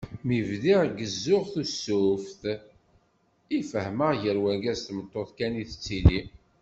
Mi 0.27 0.37
bdiɣ 0.49 0.81
gezzuɣ 0.97 1.43
tuzzuft 1.53 2.41
i 3.57 3.59
fehmeɣ 3.71 4.11
gar 4.21 4.37
urgaz 4.43 4.79
d 4.81 4.85
tmeṭṭut 4.87 5.29
kan 5.37 5.53
i 5.61 5.63
tettili. 5.71 6.19